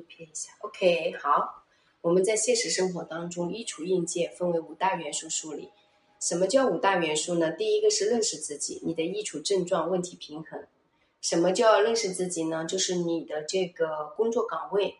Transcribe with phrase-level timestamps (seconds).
[0.00, 0.52] 度偏一下。
[0.60, 1.62] OK，好。
[2.02, 5.70] 我们在现实生活当中，衣橱硬件分为五大元素梳理。
[6.20, 7.50] 什么叫五大元素呢？
[7.50, 10.64] 第一个是认识自己，你的衣橱症状问题平衡。
[11.20, 12.64] 什么叫认识自己呢？
[12.64, 14.96] 就是你的这个工作岗位，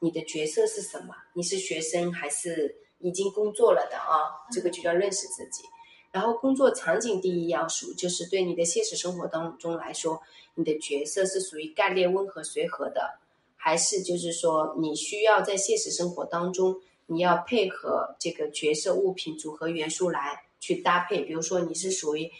[0.00, 1.14] 你的角色是什么？
[1.32, 4.44] 你是学生还是已经工作了的啊？
[4.52, 5.64] 这个就叫认识自己。
[6.12, 10.20] 然后工作场景第一要素就是对你的现实生活当中来说，
[10.56, 13.18] 你的角色是属于干练、温和、随和的。
[13.62, 21.20] 还是就是说，你需要在现实生活当中，你要配合这个角色、物品、组合元素来去搭配。
[21.20, 22.30] 比如说，你是属于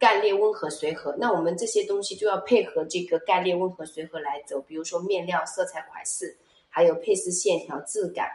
[0.00, 4.60] 干练、温和、随和，那我们这些东西就要配合这个干练、温和、随和来走。
[4.62, 6.36] 比如说，面料、色彩、款式，
[6.68, 8.28] 还有配饰、线条、质感，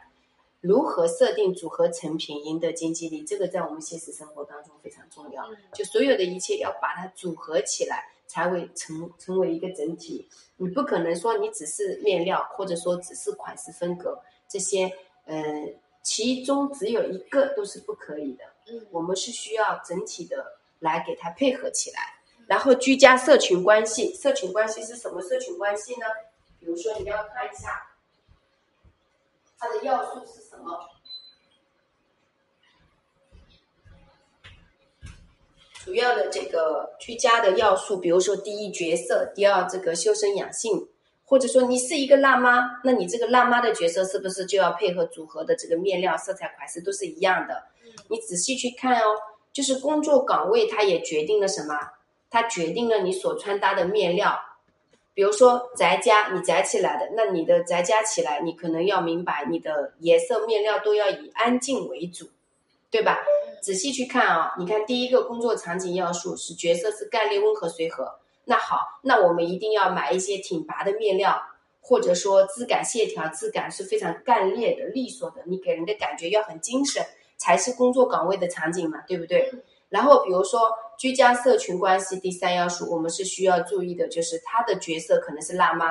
[0.62, 5.46] 如何设定组合成品，赢得经济力，这个在我们现实生活当中非常重要。
[5.74, 8.06] 就所有的一切要把它组合起来。
[8.30, 15.44] 才会成成为一个整体，你不可能说你只是面料，或者说只是款式风格这些，呃，
[16.04, 18.46] 其中只有一个都是不可以的。
[18.68, 22.00] 嗯，我们是需要整体的来给它配合起来。
[22.46, 26.06] 然后居家社群关系，社群关系是什么社群关系呢？
[26.60, 27.96] 比如说你要看一下
[29.58, 30.88] 它的要素是什么。
[35.90, 40.88] 主要的这个居家的要素，比如说第一角色，第二这个修身养性，
[41.26, 47.64] 或者说你是一个辣妈，那你这个辣妈的角色是不是就要配合组合的这个面料、色彩、款式都是一样的？
[48.08, 49.16] 你仔细去看哦，
[49.52, 51.74] 就是工作岗位它也决定了什么？
[52.30, 54.40] 它决定了你所穿搭的面料。
[55.16, 62.28] 比如说宅家，你宅起来的，那你的宅家起来，你可能要明白你的颜色、面料都要以安静为主，
[62.92, 63.20] 对吧？
[63.62, 68.20] 仔细去看啊，你看第一个工作场景要素是角色是干练温和随和。
[68.46, 71.40] 那好，那我们一定要买一些挺拔的面料，
[71.82, 77.06] 或者说质感线条质感是非常干练的、利索的，你给人的感觉要很精神，
[77.38, 79.52] 才是工作岗位的场景嘛，对不对？
[79.90, 85.88] 然后比如说居家社群关系第三要素，我们是需要注意的，就是他的角色可能是辣妈，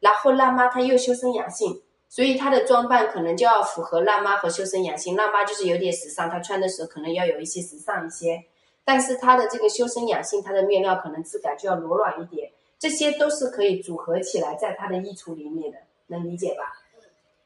[0.00, 1.80] 然后辣妈她又修身养性。
[2.14, 5.16] 所以她的装扮可能就要符合辣妈和修身养性。
[5.16, 8.44] 辣妈就是有点时尚，她穿的时候可能要有一些时尚一些。
[8.84, 12.52] 但是她的这个修身养性，她的面料可能质感就要柔软一点。
[12.78, 16.80] 这些都是可以组合起来在她的衣橱里面的，能理解吧？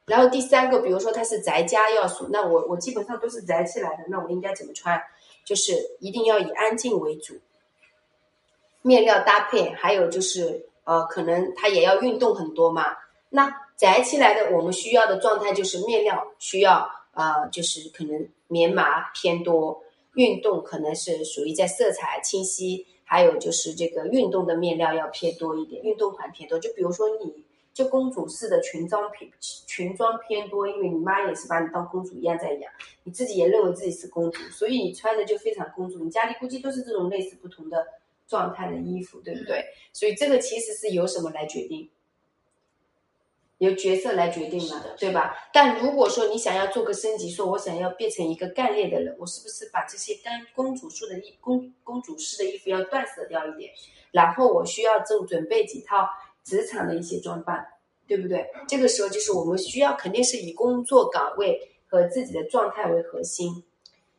[0.05, 5.03] 然后第三个，比如说她是宅家要素，那我我基本上都是宅起来的，那我应该怎么穿？
[5.47, 7.41] 就是一定要以安静为主，
[8.83, 12.95] 面料搭配，还有就是呃，可能她也要运动很多嘛，
[13.31, 13.67] 那。
[13.78, 19.81] 宅起来的，我们需要的状态就是面料需要啊，就是可能棉麻偏多，
[20.15, 26.59] 运动可能是属于在色彩清晰，还有就是这个运动的面料要偏多一点，运动款偏多。
[26.59, 32.72] 就比如说你就公主式的裙装偏裙装偏多，因为你妈也是把你当公主一样在养，
[33.05, 36.00] 你自己也认为自己是公主，所以你穿的就非常公主。
[36.03, 37.87] 你家里估计都是这种类似不同的
[38.27, 39.65] 状态的衣服，对不对？
[39.93, 41.88] 所以这个其实是由什么来决定？
[43.59, 45.35] 由角色来决定了，对吧？
[45.53, 53.73] 但如果说你想要做个升级，说我想要变成一个干练的人，我是不是把这些干公主式的衣公公主式的衣服要断舍掉一点？
[54.13, 56.09] 然后我需要正准备几套
[56.45, 57.67] 职场的一些装扮，
[58.07, 58.47] 对不对？
[58.69, 63.65] 这个时候就是我们需要肯定是以工作岗位和自己的状态为核心。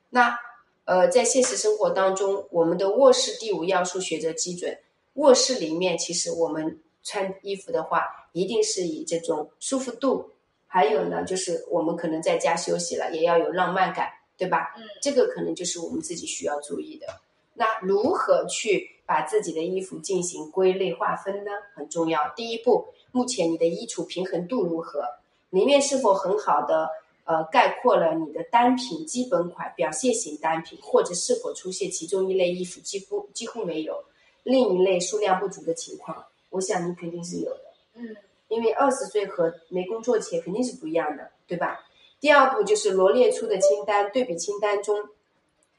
[0.10, 0.38] 那
[0.84, 4.78] 呃，在现实生活当中，我们的卧室第五要素选择基准，
[5.14, 6.82] 卧室里面其实我们。
[7.10, 10.30] 穿衣服的话，一定是以这种舒服度，
[10.68, 14.76] 还有呢，就是我们可能在家休息了，也要有浪漫感，对吧？
[14.78, 17.08] 嗯，这个可能就是我们自己需要注意的。
[17.56, 21.50] 那如何去把自己的衣服进行归类划分呢？
[21.74, 22.32] 很重要。
[22.36, 25.04] 第一步，目前你的衣橱平衡度如何？
[25.50, 26.88] 里面是否很好的
[27.26, 33.96] 呃概括了你的单品、基本款、表现型单品，或者是否出现其中一类衣服几乎几乎没有，
[34.44, 36.24] 另一类数量不足的情况？
[36.50, 37.62] 我想你肯定是有的，
[37.94, 38.16] 嗯，
[38.48, 41.80] 因为二十岁和没工作前肯定是不一样的，对吧？
[42.20, 45.10] 第二步就是罗列出的清单，对比清单中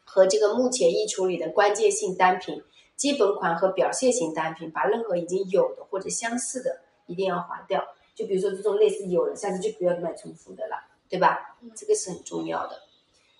[0.04, 2.62] 和这个目前衣橱里的关键性单品、
[2.96, 7.84] 基本款和表现型单品，把任何已经有的或者相似的一定要划掉。
[8.14, 10.76] 就比如说这种类似有的，下次就不要买重复的了，
[11.08, 11.58] 对吧？
[11.74, 12.80] 这个是很重要的。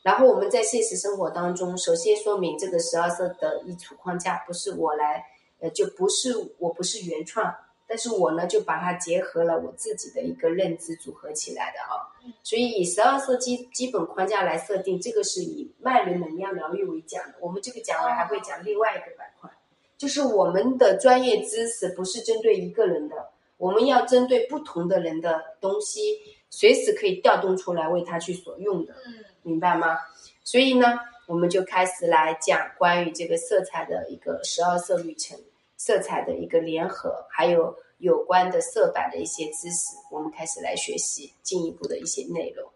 [0.03, 5.25] 然后我们在现实生活当中，首先说明这个十二色的衣橱框架不是我来。
[5.61, 7.55] 呃，就不是我不是原创，
[7.87, 12.09] 但是我呢就把它结合了我自己的一个认知组合起来的啊，
[12.43, 17.35] 所以以十二色基基本框架来设定，这个是以脉轮能量疗愈为讲的。
[17.41, 19.51] 我们这个讲完还会讲另外一个板块，
[19.99, 26.19] 就是我们的专业知识不是针对一个人的，我们要针对不同的人的东西，
[26.49, 29.99] 随时可以调动出来为他去所用的，嗯明白吗？
[30.45, 35.39] 所以呢，我们就开始来讲关于这个色彩的一个十二色旅程，
[35.81, 42.71] 色彩的一个联合，还有有关的色板的一些知识，我们开始来学习进一步的一些内容。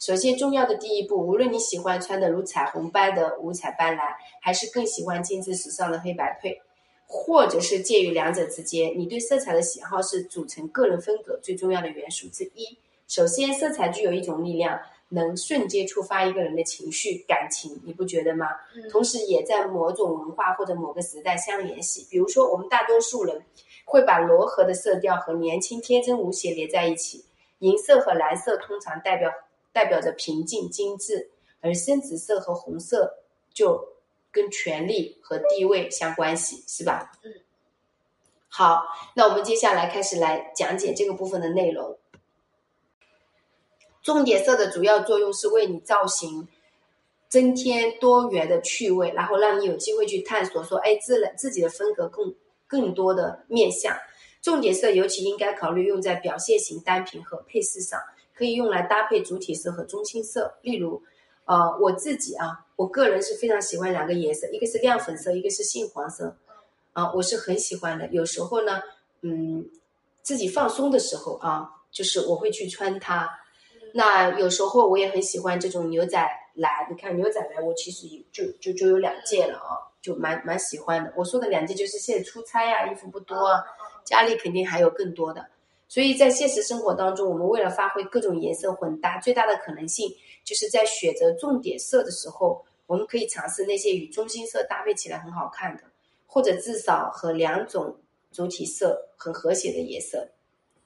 [0.00, 4.00] 首先，重要的第一步，无论你喜欢穿的如彩虹般的五彩斑斓，
[4.42, 6.60] 还是更喜欢精致时尚的黑白配，
[7.06, 12.76] 或者是介于两者之间，你对色彩的喜好是组成个人风格最重要的元素之一。
[13.06, 18.46] 首先，色彩具有一种力量，能瞬间触发一个人的情绪、感情，你不觉得吗？
[18.74, 22.06] 嗯同时也在某种文化或者某个时代相联系。
[22.10, 23.42] 比如说，我们大多数人
[23.84, 27.24] 会把柔和的色调和年轻、天真无邪连在一起。
[27.60, 29.32] 银色和蓝色通常代表
[29.72, 33.18] 代表着平静、精致，而深紫色和红色
[33.52, 33.94] 就
[34.30, 37.10] 跟权力和地位相关系，是吧？
[37.24, 37.32] 嗯。
[38.48, 38.84] 好，
[39.14, 41.98] 那我们接下来开始来讲解这个部分的内容。
[44.02, 46.48] 重点色的主要作用是为你造型
[47.28, 52.34] 增添多元的趣味，然后让你有机会去探索说，哎，自然自己的风格更
[52.66, 53.94] 更多的面向。
[54.40, 58.00] 重点色尤其应该考虑用在表现型单品和配饰上，
[58.34, 60.54] 可以用来搭配主体色和中心色。
[60.62, 61.02] 例如，
[61.44, 66.34] 呃，我自己啊，我个人是非常喜欢两个颜色，一个是亮粉色，一个是杏黄色，
[66.92, 68.06] 啊，我是很喜欢的。
[68.08, 68.80] 有时候呢，
[69.20, 69.68] 嗯，
[70.22, 73.28] 自己放松的时候啊，就是我会去穿它。
[73.94, 76.18] 那有时候我也很喜欢这种牛仔
[76.54, 81.12] 蓝，你看牛仔蓝，我其实有就就就有两件了啊，就蛮蛮喜欢的。
[81.16, 83.64] 我说的两件就是现在出差呀、衣服不多啊，
[84.04, 85.46] 家里肯定还有更多的。
[85.88, 90.14] 所以在现实生活当中，我们为了发挥各种颜色混搭，最大的可能性
[90.44, 95.84] 就是在选择重点色的时候，我们可以尝试那些与中心色搭配起来很好看的，
[96.26, 97.96] 或者至少和两种
[98.30, 100.28] 主体色很和谐的颜色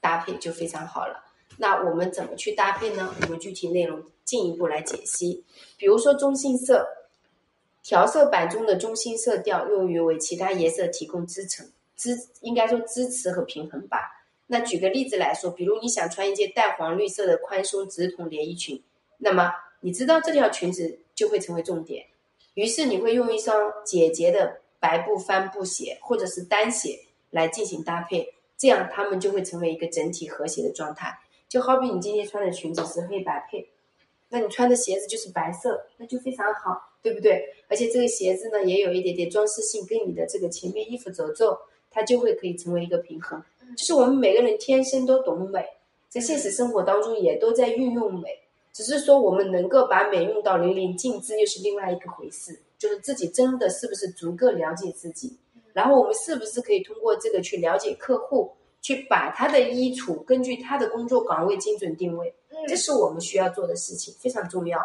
[0.01, 1.25] 搭配就非常好了。
[1.59, 3.15] 那我们怎么去搭配呢？
[3.23, 5.45] 我们具体内容进一步来解析。
[5.77, 6.87] 比如说中性色，
[7.83, 14.25] 调色板中的中性色调用于为其他颜色提供支撑、支应该说支持和平衡吧。
[14.47, 18.83] 那举个例子来说，比如你想穿一件淡黄绿色的宽松直筒连衣裙，
[19.19, 22.07] 那么你知道这条裙子就会成为重点，
[22.55, 26.99] 于是你会用一双简洁的白布帆布鞋或者是单鞋
[27.31, 31.19] 来进行搭配，这样它们就会成为一个整体和谐的状态。
[31.53, 33.69] 就好比你今天穿的裙子是黑白配，
[34.31, 37.45] 那你穿的鞋子就是白色，那就非常好，对不对？
[37.69, 41.59] 而且这个鞋子呢，也有一点点装饰性，跟你的这个前面衣服褶皱，
[41.91, 43.45] 它就会可以成为一个平衡。
[43.77, 45.63] 就是我们每个人天生都懂美，
[46.09, 48.31] 在现实生活当中也都在运用美，
[48.73, 52.59] 只是说我们能够把美用到淋漓尽致，又是另外一个回事。
[52.79, 55.37] 就是自己真的是不是足够了解自己，
[55.75, 58.53] 然后我们是不是可以通过这个去了解客户，
[58.83, 64.79] 去把他的衣橱根据他的工作岗位精准定位，嗯这是我们需要做的事情，非常重要。